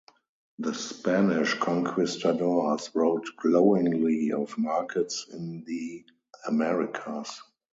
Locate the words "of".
4.31-4.57